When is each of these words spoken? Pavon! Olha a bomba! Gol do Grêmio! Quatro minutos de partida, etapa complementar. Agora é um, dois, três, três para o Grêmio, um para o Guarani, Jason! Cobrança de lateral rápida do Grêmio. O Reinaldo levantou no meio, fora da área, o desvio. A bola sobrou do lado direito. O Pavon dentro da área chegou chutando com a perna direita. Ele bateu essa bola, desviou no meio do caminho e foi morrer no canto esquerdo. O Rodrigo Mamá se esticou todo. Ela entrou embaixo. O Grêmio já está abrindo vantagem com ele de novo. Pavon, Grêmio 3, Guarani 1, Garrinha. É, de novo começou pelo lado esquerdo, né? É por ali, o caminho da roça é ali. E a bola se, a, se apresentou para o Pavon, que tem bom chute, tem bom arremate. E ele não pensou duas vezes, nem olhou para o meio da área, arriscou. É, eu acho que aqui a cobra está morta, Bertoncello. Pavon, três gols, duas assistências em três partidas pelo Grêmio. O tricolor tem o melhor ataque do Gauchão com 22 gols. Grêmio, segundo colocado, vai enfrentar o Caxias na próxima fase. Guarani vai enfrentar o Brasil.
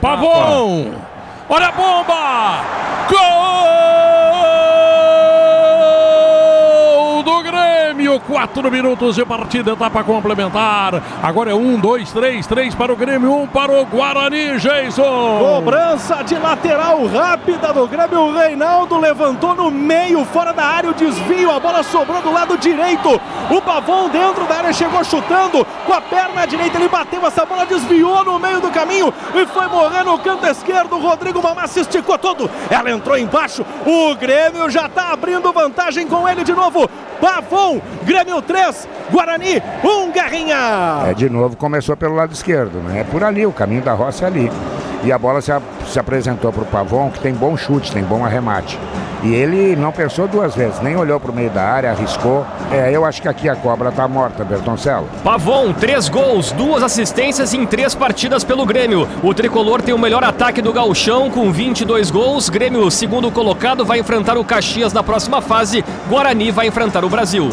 Pavon! 0.00 0.94
Olha 1.48 1.66
a 1.66 1.72
bomba! 1.72 2.62
Gol 7.08 7.24
do 7.24 7.42
Grêmio! 7.42 8.20
Quatro 8.38 8.70
minutos 8.70 9.16
de 9.16 9.24
partida, 9.24 9.72
etapa 9.72 10.04
complementar. 10.04 11.02
Agora 11.20 11.50
é 11.50 11.54
um, 11.54 11.76
dois, 11.76 12.12
três, 12.12 12.46
três 12.46 12.72
para 12.72 12.92
o 12.92 12.96
Grêmio, 12.96 13.34
um 13.34 13.48
para 13.48 13.72
o 13.72 13.84
Guarani, 13.84 14.60
Jason! 14.60 15.38
Cobrança 15.40 16.22
de 16.22 16.36
lateral 16.36 17.04
rápida 17.06 17.72
do 17.72 17.88
Grêmio. 17.88 18.20
O 18.20 18.38
Reinaldo 18.38 18.96
levantou 18.96 19.56
no 19.56 19.72
meio, 19.72 20.24
fora 20.26 20.52
da 20.52 20.64
área, 20.64 20.88
o 20.88 20.94
desvio. 20.94 21.50
A 21.50 21.58
bola 21.58 21.82
sobrou 21.82 22.22
do 22.22 22.30
lado 22.30 22.56
direito. 22.56 23.20
O 23.50 23.60
Pavon 23.60 24.08
dentro 24.08 24.44
da 24.46 24.58
área 24.58 24.72
chegou 24.72 25.02
chutando 25.02 25.66
com 25.84 25.92
a 25.92 26.00
perna 26.00 26.46
direita. 26.46 26.78
Ele 26.78 26.88
bateu 26.88 27.26
essa 27.26 27.44
bola, 27.44 27.66
desviou 27.66 28.24
no 28.24 28.38
meio 28.38 28.60
do 28.60 28.70
caminho 28.70 29.12
e 29.34 29.46
foi 29.46 29.66
morrer 29.66 30.04
no 30.04 30.16
canto 30.16 30.46
esquerdo. 30.46 30.94
O 30.94 31.00
Rodrigo 31.00 31.42
Mamá 31.42 31.66
se 31.66 31.80
esticou 31.80 32.16
todo. 32.16 32.48
Ela 32.70 32.92
entrou 32.92 33.18
embaixo. 33.18 33.66
O 33.84 34.14
Grêmio 34.14 34.70
já 34.70 34.86
está 34.86 35.12
abrindo 35.12 35.52
vantagem 35.52 36.06
com 36.06 36.28
ele 36.28 36.44
de 36.44 36.52
novo. 36.52 36.88
Pavon, 37.20 37.80
Grêmio 38.04 38.37
3, 38.42 38.88
Guarani 39.10 39.62
1, 39.82 40.12
Garrinha. 40.12 41.02
É, 41.06 41.14
de 41.14 41.28
novo 41.28 41.56
começou 41.56 41.96
pelo 41.96 42.14
lado 42.14 42.32
esquerdo, 42.32 42.78
né? 42.82 43.00
É 43.00 43.04
por 43.04 43.22
ali, 43.24 43.46
o 43.46 43.52
caminho 43.52 43.82
da 43.82 43.92
roça 43.92 44.24
é 44.24 44.26
ali. 44.26 44.50
E 45.04 45.12
a 45.12 45.18
bola 45.18 45.40
se, 45.40 45.52
a, 45.52 45.60
se 45.86 45.98
apresentou 45.98 46.52
para 46.52 46.62
o 46.62 46.66
Pavon, 46.66 47.10
que 47.10 47.20
tem 47.20 47.32
bom 47.32 47.56
chute, 47.56 47.92
tem 47.92 48.02
bom 48.02 48.24
arremate. 48.24 48.78
E 49.22 49.34
ele 49.34 49.74
não 49.74 49.90
pensou 49.90 50.28
duas 50.28 50.54
vezes, 50.54 50.80
nem 50.80 50.96
olhou 50.96 51.18
para 51.18 51.32
o 51.32 51.34
meio 51.34 51.50
da 51.50 51.62
área, 51.62 51.90
arriscou. 51.90 52.46
É, 52.70 52.90
eu 52.92 53.04
acho 53.04 53.20
que 53.20 53.28
aqui 53.28 53.48
a 53.48 53.56
cobra 53.56 53.88
está 53.88 54.06
morta, 54.06 54.44
Bertoncello. 54.44 55.08
Pavon, 55.24 55.72
três 55.72 56.08
gols, 56.08 56.52
duas 56.52 56.82
assistências 56.82 57.52
em 57.52 57.66
três 57.66 57.94
partidas 57.94 58.44
pelo 58.44 58.64
Grêmio. 58.64 59.08
O 59.22 59.34
tricolor 59.34 59.82
tem 59.82 59.92
o 59.92 59.98
melhor 59.98 60.22
ataque 60.22 60.62
do 60.62 60.72
Gauchão 60.72 61.30
com 61.30 61.50
22 61.50 62.10
gols. 62.10 62.48
Grêmio, 62.48 62.88
segundo 62.90 63.30
colocado, 63.30 63.84
vai 63.84 63.98
enfrentar 63.98 64.38
o 64.38 64.44
Caxias 64.44 64.92
na 64.92 65.02
próxima 65.02 65.42
fase. 65.42 65.84
Guarani 66.08 66.52
vai 66.52 66.68
enfrentar 66.68 67.04
o 67.04 67.08
Brasil. 67.08 67.50